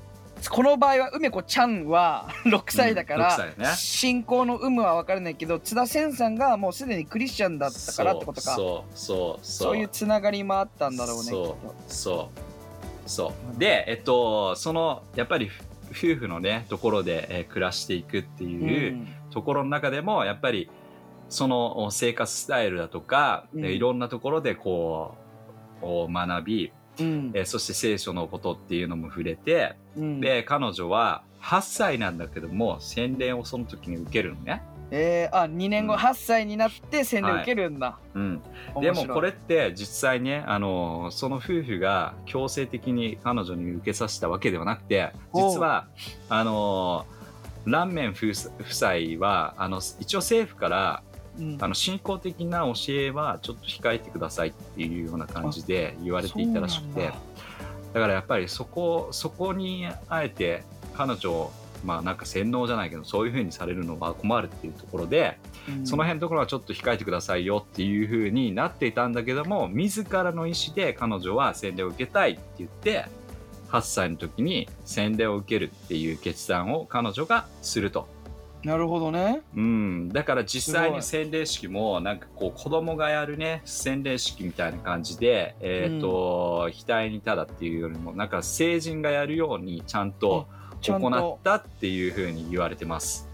[0.50, 3.66] この場合は梅子ちゃんは 6歳だかうんら、6歳ね。
[3.76, 8.54] 信仰の有無は分からないけど津田千さんがもうすでにクリスチャンだったからってことか。
[8.54, 9.68] そうそうそう。
[9.68, 11.56] そういうつながりもあったんだろうねそうと。
[11.88, 12.30] そ
[13.06, 13.58] うそう。
[13.58, 15.50] でえっとそのやっぱり
[15.90, 20.70] 夫婦のねところで、えー暮らしていくっていう、ところの中でもやっぱり
[21.28, 23.64] その生活スタイルだとか、うん。
[23.64, 25.14] えーいろんなところでこ
[25.82, 27.30] うを学び、うん。
[27.34, 34.62] えーそして聖書のことっていうのも触れて、うん、で彼女は8歳なんだけども洗礼をその時に受けるのね。
[34.94, 36.00] えー、あ2年後、うん。
[36.00, 38.42] 8歳になって洗礼受けるんだ、うん、
[38.74, 38.94] 面白い。
[38.94, 45.86] でもこれって実際ねあのその夫婦が強制的に彼女に受けさせたわけではなくて実は
[46.28, 47.06] あの
[47.64, 51.02] ランメン夫妻はあの一応政府から
[51.38, 51.58] うん。
[51.60, 57.14] あの信仰的な教えはちょっと控えてくださいっていうような感じで言われていたらしくてだ。
[57.94, 60.64] だからやっぱりそこそこにあえて
[60.94, 61.52] 彼女を
[61.84, 65.86] まあなんか洗脳じゃないけどそういう風にされるのは困るっていうところで、うん。
[65.86, 73.06] その辺のところはちょっと控えてくださいよっていう風になっていたんだけども自らの意思で彼女は洗礼を受けたいって言って
[73.72, 78.06] 8歳の時に洗礼を受けるっていう決断を彼女がすると。
[78.64, 79.42] なるほどね。
[79.56, 90.46] うん、だから実際に洗礼式もなんかこう子供がやるね洗礼式みたいな感じで、えーと額にただっていうよりもなんか成人がやるようにちゃんと
[90.80, 93.28] 行ったっていうふうに言われてます。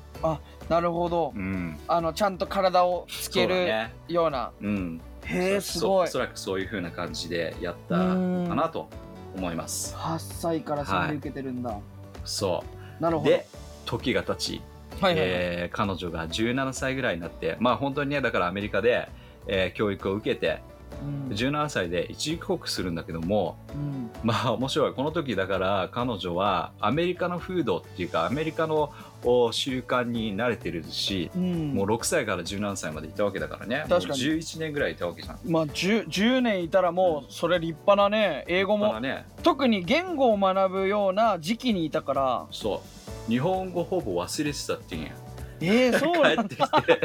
[0.68, 1.32] なるほど。
[1.34, 3.68] うん、あのちゃんと体をつける
[4.08, 4.52] ような。
[4.60, 6.08] うん、へえすごい。
[6.08, 8.88] そおそらくそういうふうな感じでやったかなと
[9.36, 9.94] 思います。
[9.94, 11.78] 8歳から洗礼受けてるんだ、
[12.24, 12.64] そ
[12.98, 13.02] う。
[13.02, 13.30] なるほど。
[13.30, 13.46] で
[13.86, 14.62] 時が経ち、
[15.00, 19.08] はいはいはい、えー彼女が17歳ぐらいになってまあ本当にねだからアメリカで、
[19.46, 20.60] えー教育を受けて
[21.02, 21.34] うん。
[21.34, 24.10] 17歳で一時帰国するんだけどもうん。
[24.22, 24.94] まあ面白い。
[24.94, 28.92] この時だから彼女はアメリカの風土っていうかアメリカの
[29.24, 31.74] お習慣に慣れてるし、うん。
[31.74, 33.84] もう6歳から17歳までいたわけだからね。
[33.88, 34.28] 確かに。
[34.28, 35.38] もう11年ぐらいいたわけじゃん。
[35.46, 38.84] まあ 10, 10年いたらもうそれ立派なね英語も。
[38.84, 39.26] だからね。
[39.42, 42.46] 特に言語を学ぶような時期にいたから。
[42.50, 42.97] そう
[43.28, 45.12] 日本語ほぼ忘れてたっていうんや。
[45.60, 47.00] えー、そう帰ってきて。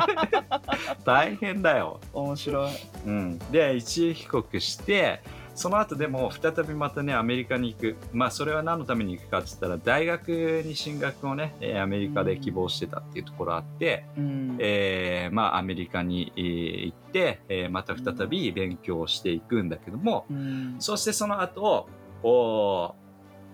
[1.03, 1.99] 大変だよ。
[2.13, 2.71] 面白い。
[3.07, 5.21] うん、で一時帰国して
[5.55, 7.95] その後でも再びまたねアメリカに行く。
[8.12, 14.57] まあそれは何のために行くかって言ったら大学に進学をねえーアメリカで希望してたっていうところあって、うん。
[14.59, 20.75] えーまあアメリカにえー行って、えーまた再び勉強をしていくんだけども、うん。
[20.79, 21.89] そしてその後
[22.23, 22.93] お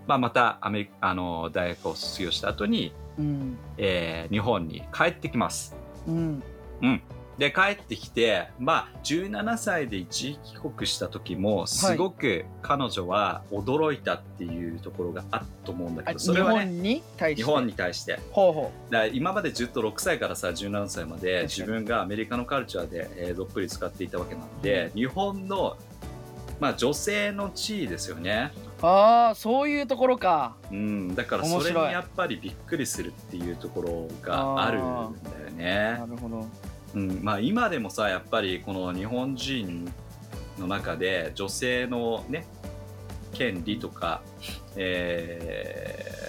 [0.10, 3.58] まあまたアメリあの大学を卒業した後に、うん。
[3.78, 5.76] えー日本に帰ってきます。
[6.08, 6.42] うん。
[7.38, 17.44] で帰ってきてまあ17歳で一時帰国した時もすごく彼女は驚いたっていうところがあったと思うんだけあど、日それはね本に対して？
[17.44, 18.20] 日本に対して。
[18.32, 25.78] ほうほだから今までずっと6歳からさ17歳まで自分がアメリカのカルチャーで、えーどっぷり使っていたわけなんで、日本の、
[26.60, 30.56] まあ、女性の地位ですよね、うああそういうところか。
[30.72, 34.82] うん、だからそれにやっぱりびっくりするっていうところがあるん
[35.24, 35.98] だよね。
[36.00, 36.06] な。
[36.06, 36.48] るほど。
[36.96, 39.92] うんまあ、今でもさやっぱりこの日本人
[40.58, 42.48] の中で女性のね
[43.32, 44.22] 権利とか、
[44.76, 46.20] えー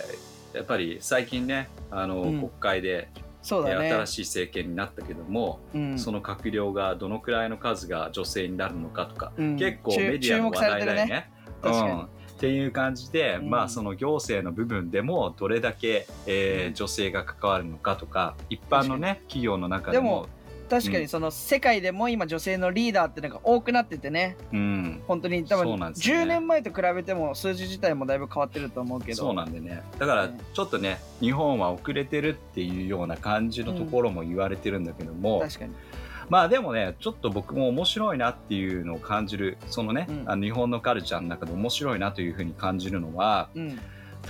[0.53, 2.39] やっぱり最近ねあの、うん。
[2.39, 3.91] 国会でえそうだね。
[3.91, 5.99] 新しい政権になったけども、うん。
[5.99, 9.57] その閣僚がどのくらいの数が女性になるのかとか、うん。
[9.57, 11.07] 結構注メディアの話題だよね。
[11.07, 11.31] ね。
[11.63, 11.93] 確かに。
[11.93, 12.09] うん
[12.41, 13.51] っていう感じで、うん。
[13.51, 16.75] まあその行政の部分でもどれだけ、えーうん。
[16.75, 20.03] 女性が関わるのかとか一般のね企業の中でも。
[20.05, 24.37] でも確かにその世界でも今女性のリーダーってのが多くなっててね。
[24.53, 26.23] うん、本当に多分そうなんですよね。
[26.23, 29.19] 10年前と比べても数字自体もだいぶ変わってると思うけど。
[29.19, 29.83] そうなんでね。
[29.99, 35.73] だからねちょっとね日本は遅れてるっていうような感じのところも言われてるんだけども、確かに
[36.31, 39.59] まあでもねちょっと僕も面白いなっていうのを感じる。
[39.69, 40.23] そのね、うん。
[40.27, 43.79] あの日本のカルチャーの中で面白いなというふうに感じるのはうん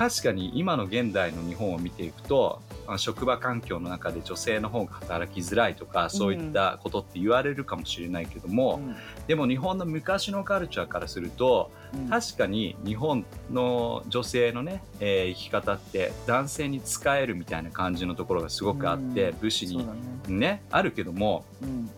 [0.01, 8.97] 確かに今の現代の日本を見ていくとあ職場環境の中で女性の方が働きづらいとかそういったことって言われるかもしれないけども、うん。
[9.27, 12.09] でも日本の昔のカルチャーからするとうん。
[12.09, 19.39] 確かに日本の女性のね、えー生き方って男性に使えるみたいな感じのところがすごくあって、うん。
[19.39, 19.93] 武士にね。
[20.29, 21.91] ねあるけどもうん。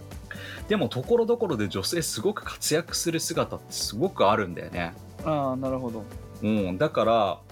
[0.67, 4.93] でもところどころで女性すごく活躍する姿ってすごくあるんだよね。
[5.25, 6.03] ああなるほど。
[6.43, 7.39] うん、だから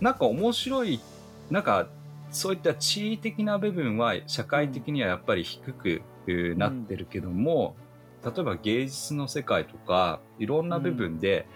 [0.00, 1.00] なんか面白い
[1.50, 1.88] なんか
[2.30, 7.74] そういった地位的な部分は社会的にはやっぱり低くえーなってるけども、
[8.22, 11.46] 例えば芸術の世界とかいろんな部分で、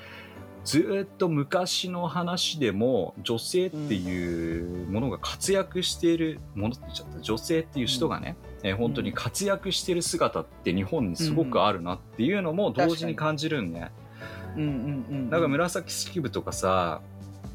[0.64, 7.20] ずーっと昔の話でも女性っていうものが活躍しているものって言っちゃった。
[7.20, 13.90] 女性っていう人がね、えー本当に活躍している姿って日本にすごくあるなっていうのも同時に感じるんね。
[14.56, 15.40] うんうんうんなん。
[15.42, 17.02] か紫式部とかさ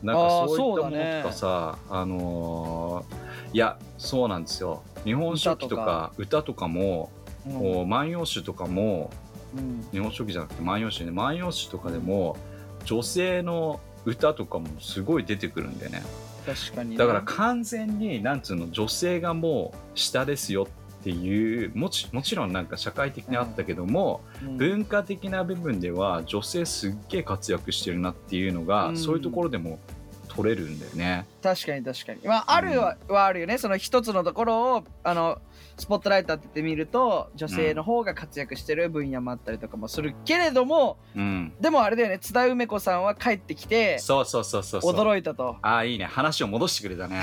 [0.04, 4.84] なんかそういったものとかさあのーいやそうなんですよ。
[5.04, 6.68] 日本書紀とか歌とか。
[6.68, 7.10] も
[7.48, 7.54] うん。
[7.54, 9.10] こう万葉集とかも
[9.56, 9.88] うん。
[9.92, 11.12] 日本書紀じゃなくて万葉集ね。
[11.12, 12.38] 万葉集とかでも
[12.86, 16.04] 女性の歌とかもすごい出てくるんだよね。
[16.46, 16.98] 確かにね。
[16.98, 20.68] だから完全になんつうの女性がもう下ですよ
[21.00, 24.58] っていうもちもちろんなんか社会的にあったけども、うん。
[24.58, 28.98] 文化的な部分では女性すっげえ活躍してるなっていうのが、うん。
[28.98, 29.80] そういうところでも
[30.28, 31.26] 取れるんだよね。
[31.42, 32.20] 確かに確かに。
[32.26, 33.58] まああるは,、はあるよね。
[33.58, 35.40] その一つのところをあの
[35.78, 41.54] スポットライト当ててみると女性の方が活躍してる分野もあったりとかもするけれどもうん。
[41.60, 44.82] でもあれだよね津田梅子さんは帰ってきてそうそうそうそう。
[44.82, 47.22] 驚いたとああいいね話を戻してくれたね。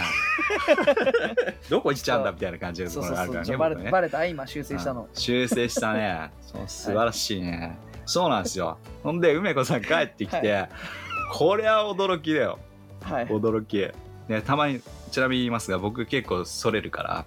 [1.69, 3.57] どこ行っちゃうんだみたいな感じのところがあるからね。
[3.57, 6.31] バレ僕ねバレた今修正したのうん修正したね。
[6.41, 7.77] そう素晴らしいね。
[8.07, 8.79] そうなんですよ。
[9.03, 10.69] ほんで梅子さん帰ってきて、
[11.33, 12.59] これは驚きだよ。
[13.03, 13.79] はい驚き。
[14.29, 17.25] ねたまにちなみに言いますが僕結構それるから。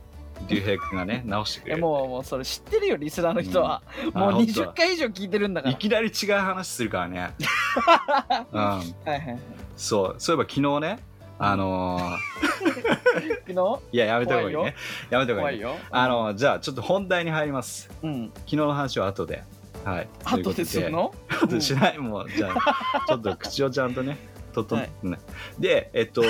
[0.47, 1.81] 竜兵君がね直してくれる。
[1.81, 3.81] もうもうそれ知ってるよリスナーの人は、
[4.13, 5.73] もうあ本当20回以上聞いてるんだから。
[5.73, 7.33] いきなり違う話するからね。
[8.51, 9.39] うん、はいはい
[9.75, 10.99] そう、そういえば昨日ね、
[11.39, 12.17] あのー
[13.47, 13.79] 昨日？
[13.91, 14.75] いや、やめた方がいい怖いね。
[15.09, 15.61] やめた方がいい。
[15.61, 15.79] 怖いよ。
[15.91, 17.89] あのーじゃあ、ちょっと本題に入ります。
[18.01, 18.31] うん。
[18.35, 19.43] 昨日の話は後で。
[19.85, 20.07] はい。
[20.25, 20.65] ということ後で。
[20.65, 21.13] するの？
[21.29, 24.17] 後でしない、もう、じゃあ、ちょっと口をちゃんとね、
[24.53, 24.89] とと、はい。
[25.03, 25.19] ね
[25.59, 26.23] で、えっと、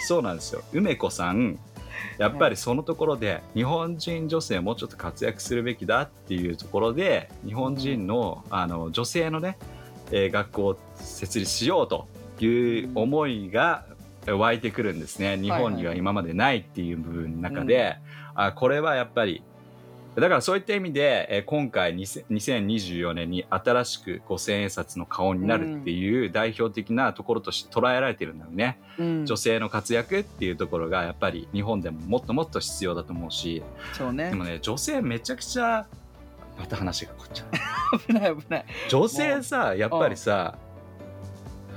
[0.00, 0.62] そうなんですよ。
[0.72, 1.58] 梅子さん、
[2.18, 9.58] やっぱりそのところで日本人女性もうちょっと活躍するべきだっていうところで日本人のあの女性のね、
[10.10, 12.08] えー学校を設立しようと
[12.40, 13.86] いう思いが
[14.26, 15.36] 湧いてくるんですね。
[15.36, 17.96] 日本には今までないっていう部分の中で、
[18.34, 19.42] あこれはやっぱり
[20.14, 28.78] だからそういった意味で、えー今回2000 2024年に新しく五千円札の顔になるっていう代表的なところとして捉えられてるんだよね。
[28.98, 29.26] うん。
[29.26, 33.62] 女性の活躍っていうところがやっぱり日本でももっともっと必要だと思うし。
[33.94, 34.30] そうね。
[34.30, 35.86] でもね女性めちゃくちゃ
[36.58, 37.44] また話がこっちゃ
[37.96, 37.98] う。
[38.06, 38.64] 危ない危ない。
[38.90, 40.58] 女性さやっぱりさ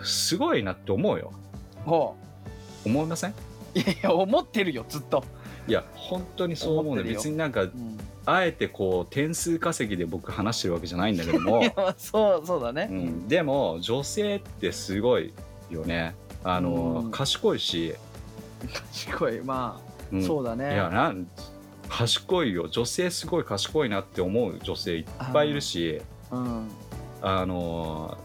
[0.04, 1.32] すごいなって思うよ。
[1.86, 2.18] ほ
[2.86, 3.32] 思いません？
[3.32, 5.24] ういやいや思ってるよずっと、
[5.68, 7.04] いや本当にそう思うね。
[7.04, 11.62] 別になんかうん、あえてこう点数稼ぎで僕話してるわけじゃないんだけども。
[11.98, 15.34] そうそうだね、うん、でも女性ってすごい
[15.70, 16.16] よね。
[16.44, 17.12] あの、うん。
[17.12, 17.96] 賢いし、
[18.94, 19.42] 賢い。
[19.42, 20.24] まあ、うん。
[20.24, 20.74] そうだね。
[20.74, 21.28] いやなん
[21.90, 22.68] 賢いよ。
[22.68, 26.02] 女性すごい賢いなって思う女性いっぱいいるし。
[26.32, 26.70] うん。
[27.22, 28.18] あの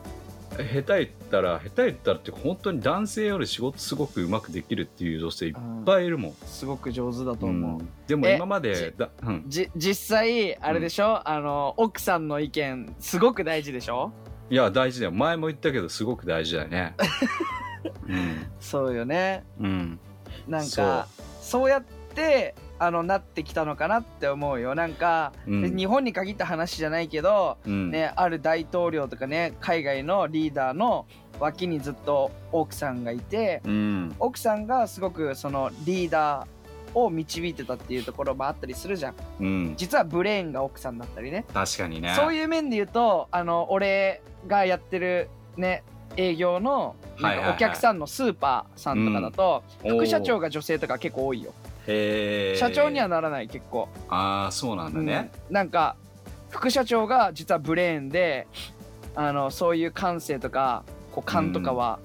[0.58, 5.54] 下手言ったら下手言ったらって本当に男性より仕事すごくうまくできるっていう女性いっ
[5.86, 7.88] ぱいいるもん、すごく上手だとう思う、ん。
[8.06, 14.12] でもえ今までだ、うん、じ実際あれでしょ、あの奥さんの意見すごく大事でしょ？
[14.50, 15.12] いや大事だよ。
[15.12, 16.96] 前も言ったけどすごく大事だよね。
[18.58, 19.44] そうよね。
[19.60, 20.00] うん、うん、
[20.48, 21.06] なんか
[21.40, 24.74] そうやってあのなってきたのかなって思うよ。
[24.74, 25.76] なんか、うん。
[25.76, 27.90] 日本に限った話じゃないけど、うん。
[27.90, 31.06] ね、ある大統領とかね海外のリーダーの
[31.38, 34.16] 脇にずっと奥さんがいてうん。
[34.18, 39.14] 奥さんがすごくそのリーダーを導いてたっていうところもあったりするじゃん。
[39.40, 39.74] うん。
[39.76, 41.44] 実はブレーンが奥さんだったりね。
[41.52, 42.14] 確かにね。
[42.16, 45.84] そういう面で言うとあの俺がやってるね
[46.16, 49.98] 営業のなんかお客さんのスーパーさんとかだと、うん。
[49.98, 51.52] 副社長が女性とか結構多いよ
[51.86, 55.54] 社長にはならない結構、ああそうなんだね、うん。
[55.54, 55.96] なんか
[56.50, 58.46] 副社長が実はブレーンで
[59.14, 61.98] あのそういう感性とかこう感とかは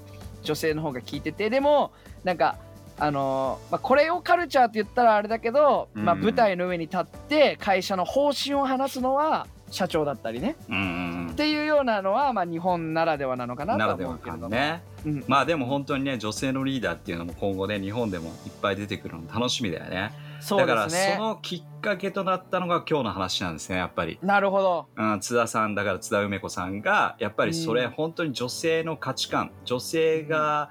[0.43, 1.91] 女性の方が聞いてて、でも
[2.23, 2.57] なんか
[2.97, 10.55] あのまあ、これをカルチャーって言ったらあれだけど、まあ、うん舞台の上に立って会社の方針を話すのは社長だったりね。
[10.69, 14.83] うんうんっていうようなのは、まあ、日本ならではなのかなとはならでは思うけれども、かね。
[15.05, 15.23] うん。
[15.27, 20.11] まあでも本当にね女性のリーダーっていうのも今後ね日本でもいっぱい出てくるの楽しみだよね。
[20.39, 24.85] そうだからそのきっかけとなったのが今日の話なんですねやっぱり、なるほど。
[24.95, 30.69] うん、津田さんだから津田梅子さんがやっぱりそれうん本当に女性の価値観女性が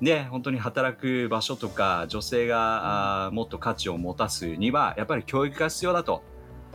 [0.00, 6.22] ね本当に働く場所とか女性があーもっと価値を持たすにはやっぱり教育が必要だと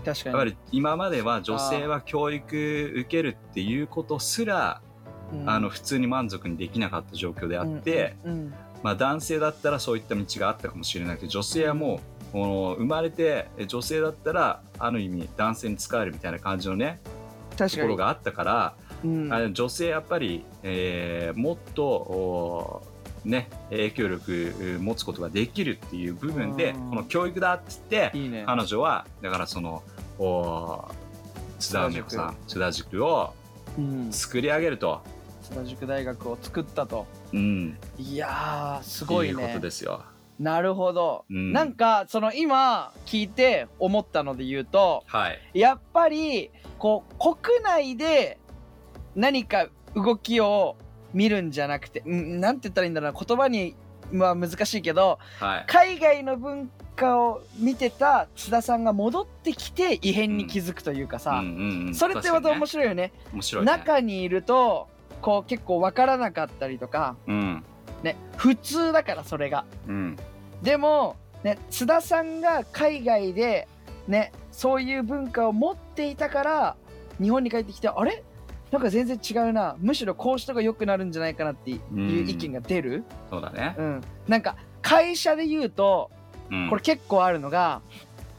[0.06, 0.36] 確かに。
[0.36, 4.82] やっぱり今までは女性は教育受けるっていうことすら
[5.34, 5.50] うん。
[5.50, 8.16] あの普通に満足にできなかった状況であって、
[8.84, 11.96] まあ、男性だったらそういった道があったかもしれないけど女性はも
[12.30, 17.00] うこの生まれてえ女性だったらある意味男性に使えるみたいな感じのね
[17.58, 19.34] ところがあったから、うん。
[19.34, 22.84] あの女性やっぱり、えーもっとお
[23.28, 26.90] ね影響力え持つことができるっていう部分でうん。
[26.90, 28.44] この教育だっつっていいね。
[28.48, 29.84] 彼女はだからその
[30.20, 30.88] お
[31.60, 33.06] 津田梅子さん津田塾。
[33.06, 33.34] を
[33.78, 34.12] うん。
[34.12, 35.02] 作り上げると、
[35.44, 37.06] 津田塾大学を作ったと。
[37.32, 40.04] うん、いやーすごいいうこねとですよ。
[40.40, 41.54] なるほど、うん。
[41.54, 48.40] なんかその今聞いて思ったので言うとはい、やっぱりこう国内で
[49.16, 50.78] 何か動きを
[51.18, 53.20] 見るんじゃなくてんなんて言ったらいいんだろうな。
[53.20, 53.76] 言葉に
[54.14, 63.12] は難しいけどはい、海外の文化を見てた津田さんが戻ってきて異変に気づくというかさ、うんうんうんそれってまた面白いよね。
[63.34, 64.88] 面白い、ね、中にいると
[65.22, 67.64] こう結構分からなかったりとかうん。
[68.04, 69.66] ね普通だからそれが。
[69.88, 70.18] うん。
[70.62, 73.68] でもね津田さんが海外で
[74.08, 76.76] ねそういう文化を持っていたから
[77.22, 78.24] 日本に帰ってきてあれ？
[78.72, 79.76] なんか全然違うな。
[79.80, 82.30] むしろこうした方が良くなるんじゃないかなっていううん。
[82.30, 83.76] 意見が出る、そうだね。
[83.78, 83.82] う。
[83.82, 84.02] ん。
[84.28, 86.12] なんか会社で言うと
[86.52, 86.70] うん。
[86.70, 87.82] これ結構あるのが、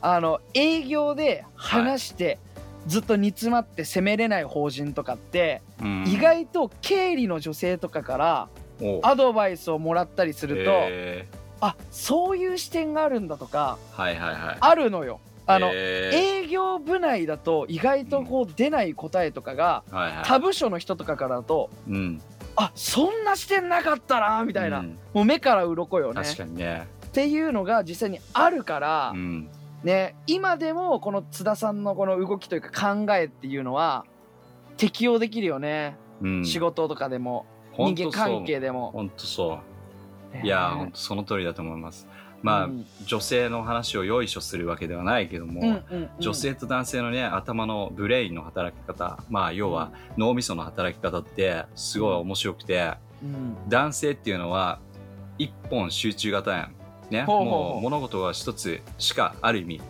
[0.01, 2.39] あの営業で話して、
[2.87, 6.05] ずっと煮詰まって攻めれない法人とかって、うん。
[6.07, 8.49] 意外と経理の女性とかから
[8.81, 11.27] おアドバイスをもらったりすると、へ
[11.61, 14.57] あそういう視点があるんだとかーはいはいはい。
[14.61, 15.21] あるのよ。
[15.49, 22.21] あの、へ営業部内だと意外とこう出ない答えとかが、ーはいはい、他部署の人とかからだとうん、
[22.57, 24.99] あそんな視点なかったなみたいな、うん。
[25.15, 26.23] もう目から鱗よね。
[26.23, 26.87] 確かにね。
[27.07, 29.49] っていうのが実際にあるから、うん、
[29.83, 34.05] ね今でもこの津田さんのこの動きというか考えっていうのは
[34.77, 38.91] 適用できるよね、うん、仕事とかでも人間関係でも。
[38.93, 39.59] 本当そう。
[40.45, 42.07] いやー、本当その通りだと思います。
[42.43, 42.87] まあ、うん。
[43.05, 45.83] 女性の話をよいしょするわけではないけども、
[46.19, 53.57] 女性と男性のね頭のブレインの働き方まあ要は脳みその働き方ってすごい面白くて、うん。
[53.69, 54.79] 男性っていうのは
[55.39, 56.75] 一本集中型やん。
[57.11, 59.81] ね、もう物事が一つしかある意味。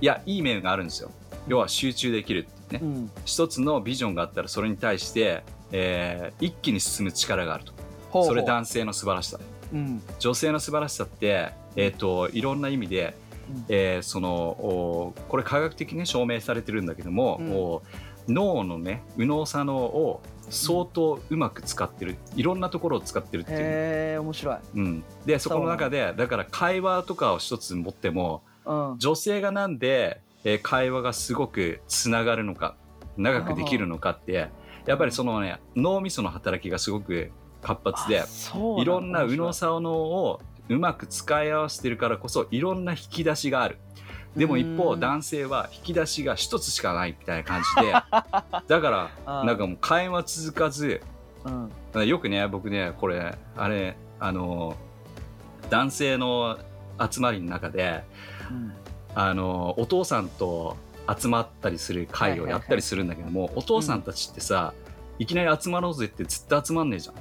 [0.00, 1.10] いやいい面があるんですよ。
[1.48, 3.10] 要は集中できるってね、うん。
[3.24, 5.42] 一つのビジョンがあったらそれに対して、
[5.72, 8.24] えー一気に進む力があると。
[8.24, 9.40] それ男性の素晴らしさ。
[9.72, 10.02] うん。
[10.18, 13.16] 女性の素晴らしさって、えー、といろんな意味で、
[13.50, 13.64] うん。
[13.68, 17.52] えーそのおこれ科学的に、ね、証明されてるんだけども、うん。
[17.52, 17.82] お
[18.28, 23.62] 脳のね右脳左脳を相当うまく使ってる、いろんなところを使ってるっていう、へ
[24.14, 24.56] え面白い。
[24.74, 26.28] うん、でそこの中でだ。
[26.28, 28.96] から会話とかを一つ持ってもうん。
[28.98, 32.76] 女性がなんで、えー会話がすごくつながるのか
[33.16, 34.48] 長くできるのかって
[34.86, 37.30] やっぱりそのね脳みその働きがすごく
[37.62, 38.22] 活発で
[38.78, 38.84] い。
[38.84, 43.78] ろんな右脳面左脳をうまく使い合わせてるからこそいろんな引き出しがある。
[44.36, 47.92] でも一方うん男性は引き出しが一つしかないみたいな感じで。
[48.68, 51.00] だからなんかもう会話続かず
[51.94, 52.06] うん。
[52.06, 54.76] よくね僕ねこれあれあの
[55.70, 56.58] 男性の
[57.10, 58.04] 集まりの中で
[58.50, 58.72] うん。
[59.14, 60.76] あのお父さんと
[61.08, 64.74] 集まったりする会をやったりするんだけども、お父さんたちってさ、
[65.18, 67.14] いきなり集まろうぜってずっと集まんねえじゃん。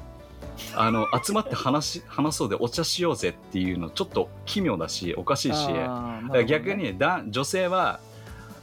[0.76, 6.30] あの集まって話し話そうでお茶しようぜっていうのちょっと奇妙だしおかしいし、あーだなるほどね。
[6.30, 8.00] から逆にだ女性は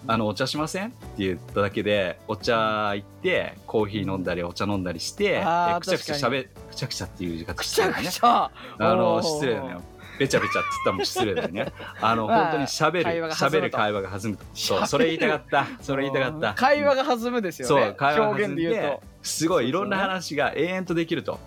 [0.07, 7.95] あのお茶しませんって言っただけでお茶行ってコーヒー飲んだりお茶飲んだりしてあーえくちゃくちゃしゃべくちゃくちゃっていう言い方してるね。
[7.95, 8.51] くちゃくちゃ。
[8.79, 9.77] あの失礼だね
[10.19, 11.73] べちゃべちゃって言ったらもう失礼だよね。
[12.01, 13.37] あの、まあ本当にしゃべる会話が弾むと。
[13.37, 15.67] しゃべる会話が弾むそうそれ言いたかった。
[15.81, 16.55] それ言いたかった。
[16.55, 17.85] 会話が弾むですよね。
[17.85, 19.03] そう会話が表現弾んでで言うと。
[19.23, 21.39] すごいいろんな話が永遠とできると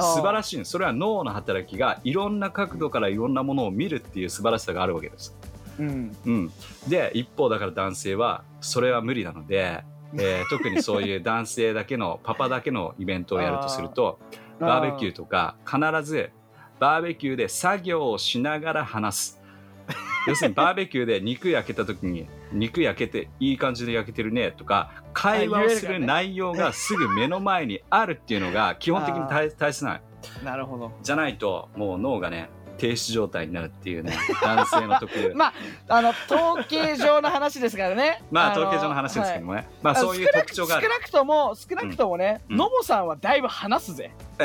[0.00, 0.64] 素晴らしいの。
[0.64, 5.36] それは脳の働きがいろんな角度からいろんなものを見るっていう素晴らしさがあるわけです。
[5.78, 6.16] うん。
[6.24, 6.52] うん、
[6.88, 9.84] で一方だから男性はそれは無理なので、
[10.14, 14.18] えー 特にそういう男性だけのパパだけのイベントをやるとすると
[14.60, 16.30] バーベキューとか必ず
[16.78, 19.42] バーベキューで作業をしながら話す。
[20.28, 30.00] 要するにバーベキューで肉焼けた時に肉焼けていい感じで焼けてるねとか会話をする内容がすぐ目の前にあるっていうのが基本的に大大切なの
[30.44, 30.92] なるほど。
[31.02, 32.48] じゃないともう脳がね
[32.78, 35.34] 停止状態になるっていうね 男性の特有。
[35.34, 35.52] まあ
[35.88, 38.22] あの統計上の話ですからね。
[38.30, 42.56] まあの統計上の話ですけどもね、まあはいそういう特徴が少なくとも少なくともね、うん。
[42.56, 44.10] のぼさんはだいぶ話すぜ。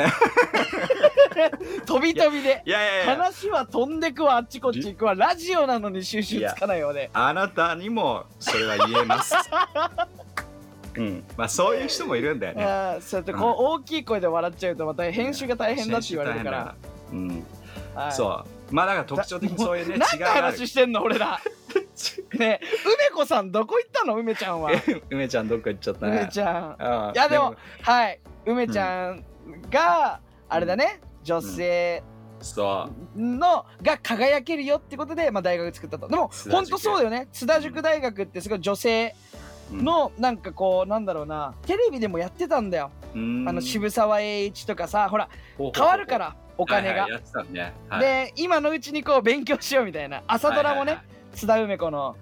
[1.86, 2.62] 飛び飛びで。
[3.06, 9.34] 話は飛んでくわあっちこっち行くわラジオなのに収集つかないよねあなたにもそれは言えます
[10.98, 11.24] うん。
[11.36, 13.00] まあそういう人もいるんだよね。
[13.00, 16.74] そうやってこう、大きい声で笑っちゃうとまた編集が大変だって言われるから、
[17.12, 17.44] うん、
[17.94, 18.12] はい。
[18.12, 18.74] そう。
[18.74, 21.40] まあだから特徴的にそういうね違い話してんの俺ら。
[22.38, 24.16] ねえ梅子さんどこ行ったの？
[24.16, 24.70] 梅ちゃんは。
[25.10, 26.18] 梅ちゃんどっか行っちゃったね。
[26.22, 26.76] 梅ちゃ
[27.10, 27.12] ん。
[27.14, 28.20] いやでもはい。
[28.46, 29.24] 梅ちゃん
[29.70, 32.02] が、あれだね女性
[32.40, 36.08] そうのが輝けるよってことで、まあ、大学作ったと。
[36.08, 37.28] でも本当そうだよね。
[37.32, 39.14] 津田塾大学ってすごい女性
[39.72, 41.54] のなんかこうなんだろうな。
[41.66, 43.48] テレビでもやってたんだよ、うん。
[43.48, 50.22] あの渋沢栄一とかさほら変わるからお金が、はいはいやってたね、はい、で今のうちにこう勉強しようみたいな。
[50.26, 51.04] 朝ドラもね、はいはい
[51.34, 52.16] 津田梅子の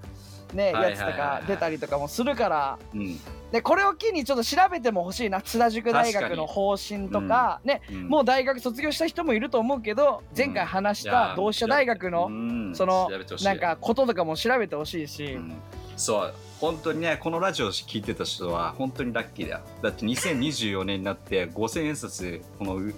[0.52, 1.12] ね、はいはいやつとはい。
[1.14, 2.56] はいか出たりとかもするから。
[2.56, 3.20] はいうん。
[3.52, 5.40] でこれを機にちょっと調べてもほしいな。
[5.40, 8.08] 津田塾大学の方針とかねうん。
[8.08, 12.74] もう大学卒業した人もいると思うけど前回話した同志社大学のうん。
[12.74, 13.08] その
[13.42, 15.54] なんかこととかも調べてほしいし、うん。
[15.96, 19.56] そう本当にねこのラジオを聞いてた人は本当にラッキーだ。
[19.56, 22.94] よだって2024年になって5000円札このううん。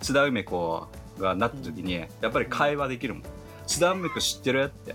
[0.00, 0.86] 津田梅子
[1.18, 3.22] がなった時にやっぱり会話できるもん。
[3.66, 4.94] 津田梅子知ってるって。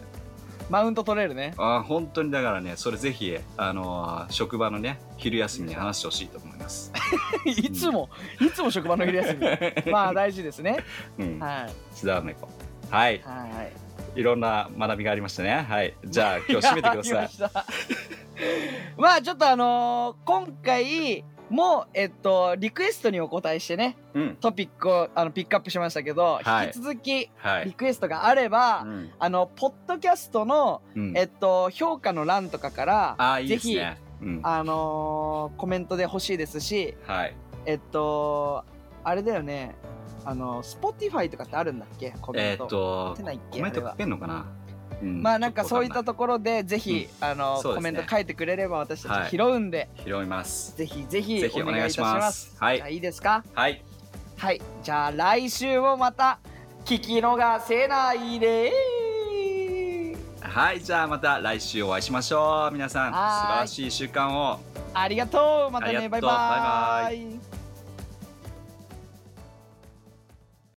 [0.69, 1.53] マウント取れるね。
[1.57, 6.91] あ本当にだからねそれぜひあのー職場のね昼休みに話してほしいと思います。
[7.45, 8.09] いつも
[8.41, 9.35] いつも職場の昼休
[9.85, 9.91] み。
[9.91, 10.77] まあ大事ですね。
[11.19, 11.39] うん。
[11.39, 11.73] はい。
[11.95, 12.47] 津田梅子。
[12.89, 13.21] はい。
[13.23, 13.84] はい
[14.15, 15.65] いろんな学びがありましたね。
[15.69, 15.95] はい。
[16.05, 17.29] じゃあ今日締めてください。
[18.97, 24.35] ま まあちょっとあのー今回もえっとリクエストにお答えしてねうん。
[24.37, 26.65] トピックをあのピックアップしましたけど、はい。
[26.67, 27.65] 引き続きはい。
[27.65, 29.11] リクエストがあれば、うん。
[29.19, 31.13] あのポッドキャストの、うん。
[31.17, 34.39] えっと評価の欄とかからぜひ、ねうん。
[34.43, 37.35] あのーコメントで欲しいですしはい。
[37.65, 38.63] えっと
[39.03, 39.75] あれだよね
[40.25, 42.13] あの Spotify とかってあるんだっけ？
[42.21, 43.59] コメント、えーっと出ないっけ？
[43.59, 44.45] コメント書けんのかな？
[45.01, 45.21] うん。
[45.21, 47.89] まあなんかそういったところでぜひ、あの、そうですね。
[47.91, 49.29] コメント書いてくれれば私たはい。
[49.29, 50.77] ち拾うんで、かんない拾います。
[50.77, 52.55] ぜひぜひぜひお願いいたします。
[52.59, 52.77] はい。
[52.77, 53.43] じゃあいいですか？
[53.53, 53.83] はい。
[54.37, 54.61] はい。
[54.83, 56.39] じゃあ来週もまた
[56.85, 58.71] 聞き逃せないで
[60.41, 60.81] はい。
[60.81, 62.73] じゃあまた来週お会いしましょう。
[62.73, 64.59] 皆さん素晴らしい週間を。
[64.93, 65.71] ありがとう。
[65.71, 65.93] またね。
[65.93, 66.21] バイバイ。
[66.21, 66.27] バ
[67.03, 67.64] バイ